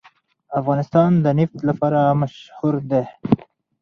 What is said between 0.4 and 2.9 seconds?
افغانستان د نفت لپاره مشهور